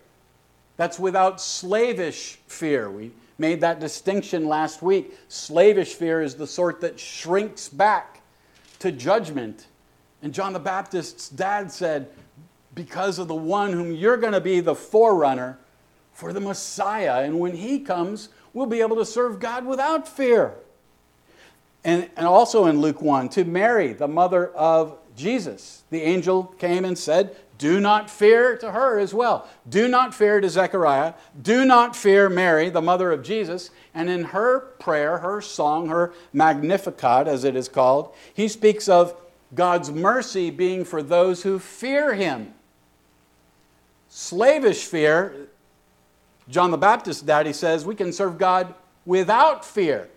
[0.77, 2.89] That's without slavish fear.
[2.89, 5.17] We made that distinction last week.
[5.27, 8.21] Slavish fear is the sort that shrinks back
[8.79, 9.67] to judgment
[10.21, 12.09] and John the Baptist's dad said,
[12.75, 15.57] Because of the one whom you're going to be the forerunner
[16.13, 17.23] for the Messiah.
[17.23, 20.55] And when he comes, we'll be able to serve God without fear.
[21.83, 26.85] And, and also in Luke 1, to Mary, the mother of Jesus, the angel came
[26.85, 29.49] and said, Do not fear to her as well.
[29.67, 31.15] Do not fear to Zechariah.
[31.41, 33.71] Do not fear Mary, the mother of Jesus.
[33.95, 39.15] And in her prayer, her song, her Magnificat, as it is called, he speaks of
[39.53, 42.53] God's mercy being for those who fear him.
[44.07, 45.47] Slavish fear,
[46.49, 48.73] John the Baptist's daddy says we can serve God
[49.05, 50.09] without fear.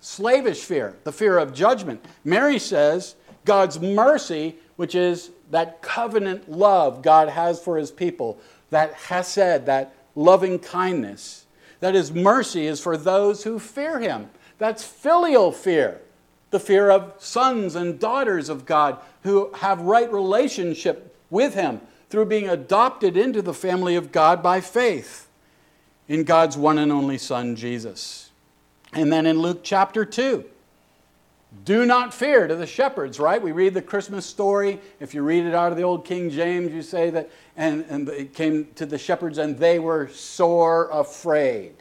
[0.00, 2.04] Slavish fear, the fear of judgment.
[2.24, 8.38] Mary says God's mercy, which is that covenant love God has for his people,
[8.70, 11.46] that hesed, that loving kindness,
[11.80, 14.30] that his mercy is for those who fear him.
[14.58, 16.00] That's filial fear
[16.50, 22.26] the fear of sons and daughters of God who have right relationship with him through
[22.26, 25.28] being adopted into the family of God by faith
[26.08, 28.30] in God's one and only son Jesus.
[28.92, 30.44] And then in Luke chapter 2,
[31.64, 33.40] do not fear to the shepherds, right?
[33.40, 34.80] We read the Christmas story.
[35.00, 38.08] If you read it out of the old King James, you say that, and, and
[38.08, 41.74] it came to the shepherds, and they were sore afraid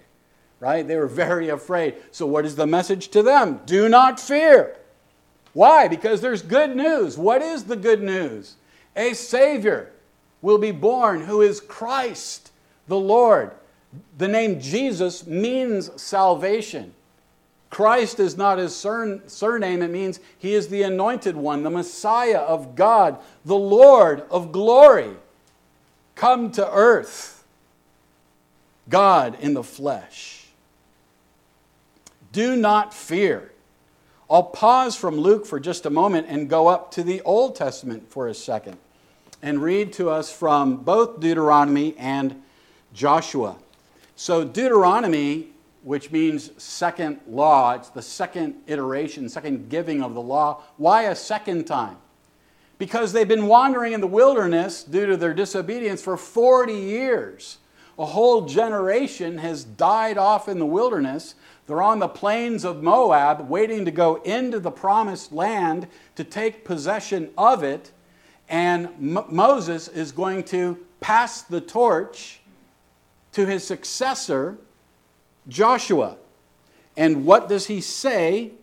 [0.59, 0.87] right?
[0.87, 1.95] They were very afraid.
[2.11, 3.61] So, what is the message to them?
[3.65, 4.75] Do not fear.
[5.53, 5.87] Why?
[5.87, 7.17] Because there's good news.
[7.17, 8.55] What is the good news?
[8.95, 9.91] A Savior
[10.41, 12.51] will be born who is Christ
[12.87, 13.51] the Lord.
[14.17, 16.93] The name Jesus means salvation.
[17.69, 22.75] Christ is not his surname, it means he is the anointed one, the Messiah of
[22.75, 25.11] God, the Lord of glory,
[26.15, 27.37] come to earth.
[28.89, 30.36] God in the flesh.
[32.37, 33.51] Do not fear.
[34.29, 38.11] I'll pause from Luke for just a moment and go up to the Old Testament
[38.11, 38.77] for a second
[39.41, 42.43] and read to us from both Deuteronomy and
[42.93, 43.55] Joshua.
[44.15, 45.47] So, Deuteronomy,
[45.81, 50.61] which means second law, it's the second iteration, second giving of the law.
[50.77, 51.97] Why a second time?
[52.77, 57.57] Because they've been wandering in the wilderness due to their disobedience for 40 years.
[57.97, 61.35] A whole generation has died off in the wilderness
[61.67, 66.63] they're on the plains of Moab, waiting to go into the promised land to take
[66.63, 67.91] possession of it.
[68.47, 72.39] And M- Moses is going to pass the torch
[73.33, 74.57] to his successor,
[75.49, 76.15] Joshua.
[76.95, 78.53] And what does he say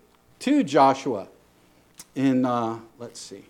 [0.40, 1.28] to Joshua?
[2.14, 3.44] In, uh, let's see.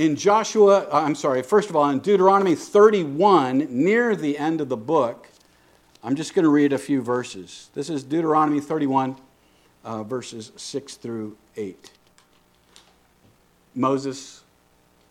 [0.00, 4.70] In Joshua, uh, I'm sorry, first of all, in Deuteronomy 31, near the end of
[4.70, 5.28] the book,
[6.02, 7.68] I'm just going to read a few verses.
[7.74, 9.16] This is Deuteronomy 31,
[9.84, 11.90] uh, verses 6 through 8.
[13.74, 14.42] Moses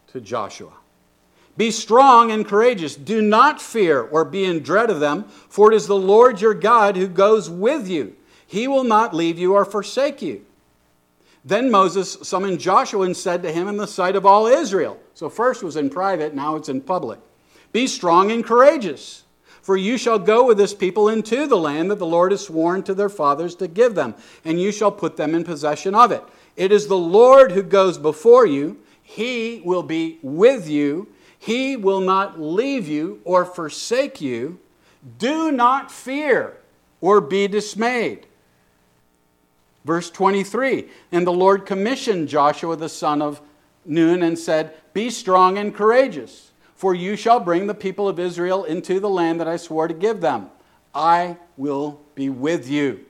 [0.07, 0.73] to Joshua.
[1.55, 2.95] Be strong and courageous.
[2.95, 6.55] Do not fear or be in dread of them, for it is the Lord your
[6.55, 8.15] God who goes with you.
[8.47, 10.47] He will not leave you or forsake you.
[11.45, 14.99] Then Moses summoned Joshua and said to him in the sight of all Israel.
[15.13, 17.19] So first was in private, now it's in public.
[17.71, 19.23] Be strong and courageous,
[19.61, 22.83] for you shall go with this people into the land that the Lord has sworn
[22.83, 26.23] to their fathers to give them, and you shall put them in possession of it.
[26.55, 32.01] It is the Lord who goes before you, He will be with you, He will
[32.01, 34.59] not leave you or forsake you.
[35.17, 36.57] Do not fear
[36.99, 38.25] or be dismayed.
[39.89, 43.41] Verse 23 And the Lord commissioned Joshua the son of
[43.85, 48.65] Nun and said, Be strong and courageous, for you shall bring the people of Israel
[48.65, 50.51] into the land that I swore to give them.
[50.93, 53.03] I will be with you.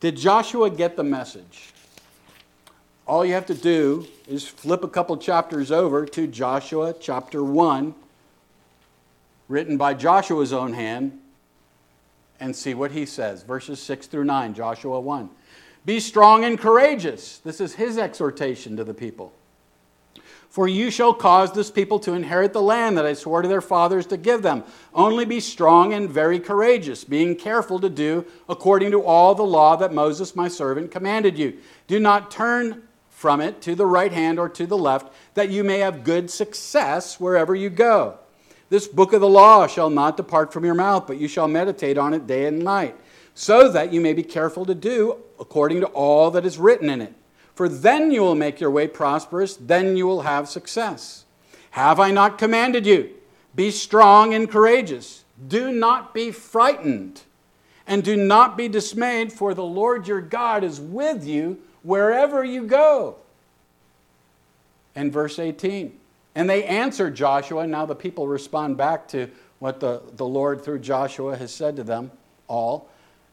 [0.00, 1.74] Did Joshua get the message?
[3.06, 7.94] All you have to do is flip a couple chapters over to Joshua chapter 1,
[9.50, 11.20] written by Joshua's own hand,
[12.42, 13.44] and see what he says.
[13.44, 15.30] Verses 6 through 9, Joshua 1.
[15.84, 17.38] Be strong and courageous.
[17.38, 19.32] This is his exhortation to the people.
[20.48, 23.62] For you shall cause this people to inherit the land that I swore to their
[23.62, 24.64] fathers to give them.
[24.92, 29.76] Only be strong and very courageous, being careful to do according to all the law
[29.76, 31.58] that Moses my servant commanded you.
[31.86, 35.62] Do not turn from it to the right hand or to the left, that you
[35.62, 38.18] may have good success wherever you go.
[38.72, 41.98] This book of the law shall not depart from your mouth, but you shall meditate
[41.98, 42.96] on it day and night,
[43.34, 47.02] so that you may be careful to do according to all that is written in
[47.02, 47.12] it.
[47.54, 51.26] For then you will make your way prosperous, then you will have success.
[51.72, 53.10] Have I not commanded you?
[53.54, 55.24] Be strong and courageous.
[55.46, 57.20] Do not be frightened,
[57.86, 62.62] and do not be dismayed, for the Lord your God is with you wherever you
[62.66, 63.16] go.
[64.94, 65.98] And verse 18.
[66.34, 67.66] And they answered Joshua.
[67.66, 69.28] Now the people respond back to
[69.58, 72.10] what the, the Lord through Joshua has said to them
[72.48, 72.88] all.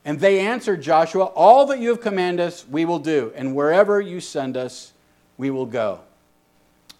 [0.06, 4.00] And they answered Joshua, All that you have commanded us, we will do, and wherever
[4.00, 4.94] you send us,
[5.38, 6.00] we will go.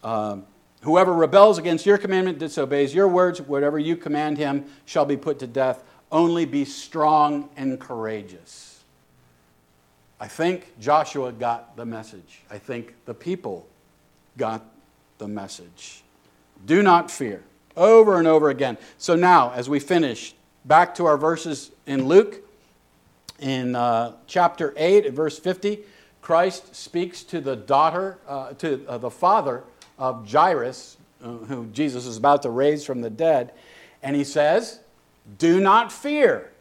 [0.04, 0.46] Um,
[0.82, 5.40] whoever rebels against your commandment, disobeys your words, whatever you command him, shall be put
[5.40, 5.84] to death.
[6.12, 8.80] Only be strong and courageous.
[10.20, 12.42] I think Joshua got the message.
[12.50, 13.68] I think the people
[14.38, 14.66] got
[15.20, 16.04] the message.
[16.66, 17.44] Do not fear.
[17.78, 18.78] Over and over again.
[18.98, 20.34] So now, as we finish,
[20.66, 22.42] back to our verses in Luke,
[23.40, 25.80] in uh, chapter 8, verse 50,
[26.22, 29.64] Christ speaks to the daughter, uh, to uh, the father
[29.98, 33.54] of Jairus, uh, who Jesus is about to raise from the dead,
[34.04, 34.80] and he says,
[35.38, 36.52] Do not fear,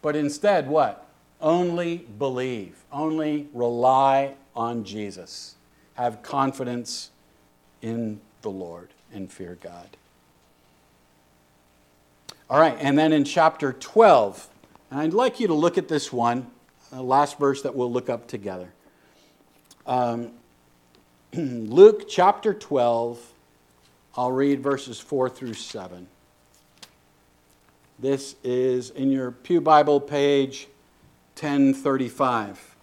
[0.00, 1.06] but instead, what?
[1.40, 5.56] Only believe, only rely on Jesus.
[5.94, 7.10] Have confidence
[7.84, 9.96] in the Lord and fear God.
[12.48, 14.48] All right, and then in chapter 12,
[14.90, 16.46] and I'd like you to look at this one,
[16.90, 18.70] the last verse that we'll look up together.
[19.86, 20.30] Um,
[21.34, 23.20] Luke chapter 12,
[24.16, 26.06] I'll read verses 4 through 7.
[27.98, 30.68] This is in your Pew Bible, page
[31.38, 32.76] 1035.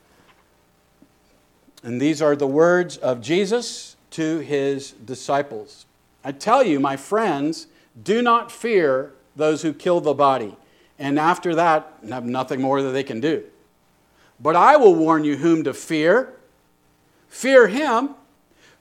[1.84, 5.86] And these are the words of Jesus to his disciples.
[6.24, 7.68] I tell you, my friends,
[8.02, 10.56] do not fear those who kill the body,
[11.00, 13.44] and after that have nothing more that they can do.
[14.40, 16.34] But I will warn you whom to fear.
[17.28, 18.16] Fear him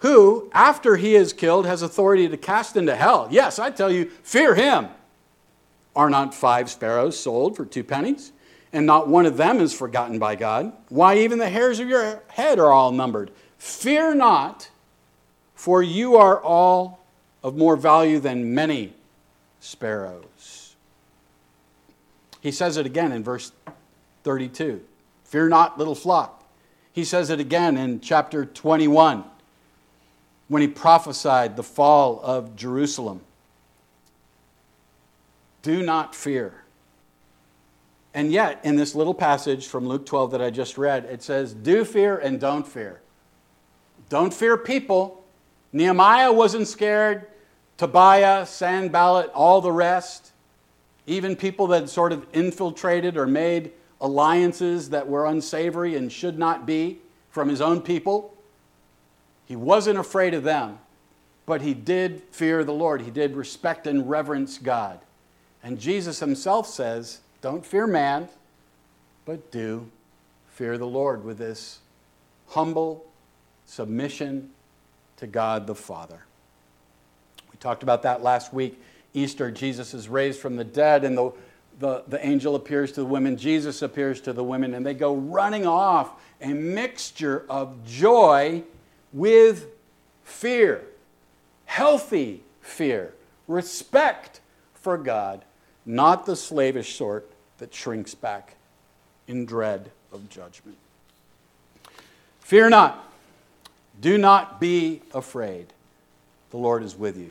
[0.01, 3.28] who, after he is killed, has authority to cast into hell.
[3.31, 4.89] Yes, I tell you, fear him.
[5.95, 8.33] Are not five sparrows sold for two pennies?
[8.72, 10.72] And not one of them is forgotten by God.
[10.89, 13.31] Why, even the hairs of your head are all numbered.
[13.59, 14.70] Fear not
[15.61, 17.00] for you are all
[17.42, 18.94] of more value than many
[19.61, 20.74] sparrows.
[22.40, 23.52] He says it again in verse
[24.22, 24.80] 32
[25.24, 26.42] Fear not, little flock.
[26.94, 29.22] He says it again in chapter 21
[30.48, 33.20] when he prophesied the fall of Jerusalem.
[35.61, 36.54] Do not fear.
[38.14, 41.52] And yet, in this little passage from Luke 12 that I just read, it says,
[41.52, 43.02] Do fear and don't fear.
[44.08, 45.20] Don't fear people,
[45.73, 47.27] Nehemiah wasn't scared.
[47.77, 50.33] Tobiah, Sanballat, all the rest,
[51.07, 56.66] even people that sort of infiltrated or made alliances that were unsavory and should not
[56.66, 56.99] be
[57.31, 58.37] from his own people.
[59.47, 60.79] He wasn't afraid of them,
[61.47, 63.03] but he did fear the Lord.
[63.03, 65.01] He did respect and reverence God.
[65.62, 68.29] And Jesus himself says, Don't fear man,
[69.25, 69.89] but do
[70.49, 71.79] fear the Lord with this
[72.49, 73.07] humble
[73.66, 74.51] submission
[75.21, 76.18] to God the Father.
[77.53, 78.81] We talked about that last week.
[79.12, 81.33] Easter, Jesus is raised from the dead, and the,
[81.79, 85.14] the, the angel appears to the women, Jesus appears to the women, and they go
[85.14, 86.11] running off,
[86.41, 88.62] a mixture of joy
[89.12, 89.66] with
[90.25, 90.85] fear,
[91.66, 93.12] healthy fear,
[93.47, 94.41] respect
[94.75, 95.45] for God,
[95.85, 98.57] not the slavish sort that shrinks back
[99.29, 100.79] in dread of judgment.
[102.41, 103.09] Fear not.
[104.01, 105.66] Do not be afraid.
[106.51, 107.30] The Lord is with you.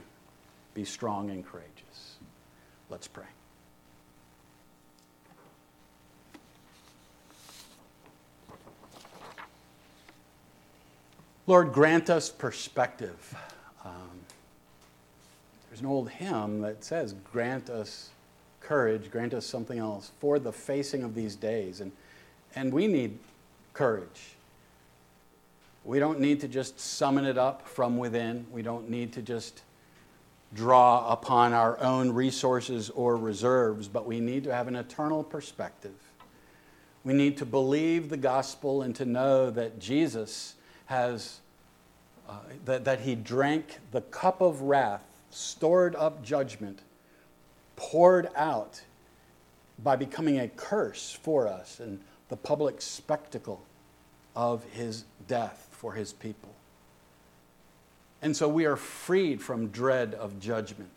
[0.73, 2.15] Be strong and courageous.
[2.89, 3.25] Let's pray.
[11.47, 13.35] Lord, grant us perspective.
[13.83, 14.19] Um,
[15.67, 18.11] there's an old hymn that says, Grant us
[18.61, 21.81] courage, grant us something else for the facing of these days.
[21.81, 21.91] And,
[22.55, 23.17] and we need
[23.73, 24.35] courage.
[25.83, 28.45] We don't need to just summon it up from within.
[28.51, 29.63] We don't need to just
[30.53, 35.95] draw upon our own resources or reserves, but we need to have an eternal perspective.
[37.03, 40.55] We need to believe the gospel and to know that Jesus
[40.87, 41.39] has,
[42.27, 46.81] uh, that, that he drank the cup of wrath, stored up judgment,
[47.75, 48.81] poured out
[49.81, 53.63] by becoming a curse for us and the public spectacle
[54.35, 56.53] of his death for his people.
[58.21, 60.91] And so we are freed from dread of judgment.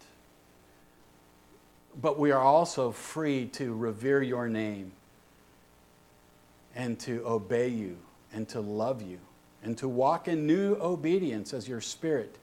[2.01, 4.91] But we are also free to revere your name
[6.75, 7.97] and to obey you
[8.33, 9.21] and to love you
[9.63, 12.37] and to walk in new obedience as your Spirit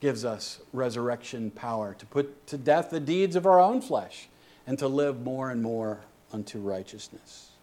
[0.00, 4.28] gives us resurrection power, to put to death the deeds of our own flesh
[4.66, 6.00] and to live more and more
[6.30, 7.53] unto righteousness.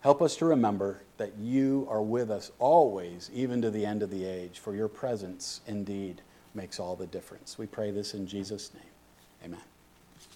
[0.00, 4.10] Help us to remember that you are with us always, even to the end of
[4.10, 6.22] the age, for your presence indeed
[6.54, 7.58] makes all the difference.
[7.58, 8.92] We pray this in Jesus' name.
[9.44, 9.60] Amen.